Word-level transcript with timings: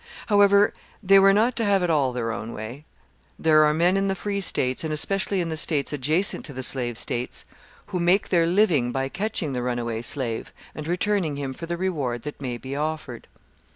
However 0.29 0.73
they 1.03 1.19
were 1.19 1.31
not 1.31 1.55
to 1.57 1.63
have 1.63 1.83
it 1.83 1.91
all 1.91 2.11
their 2.11 2.31
own 2.31 2.53
way. 2.53 2.85
There 3.37 3.65
are 3.65 3.71
men 3.71 3.95
in 3.95 4.07
the 4.07 4.15
Free 4.15 4.41
States, 4.41 4.83
and 4.83 4.91
especially 4.91 5.41
in 5.41 5.49
the 5.49 5.55
states 5.55 5.93
adjacent 5.93 6.43
to 6.45 6.53
the 6.53 6.63
Slave 6.63 6.97
States, 6.97 7.45
who 7.85 7.99
make 7.99 8.29
their 8.29 8.47
living 8.47 8.91
by 8.91 9.09
catching 9.09 9.53
the 9.53 9.61
runaway 9.61 10.01
slave, 10.01 10.51
and 10.73 10.87
returning 10.87 11.35
him 11.35 11.53
for 11.53 11.67
the 11.67 11.77
reward 11.77 12.23
that 12.23 12.41
may 12.41 12.57
be 12.57 12.75
offered. 12.75 13.27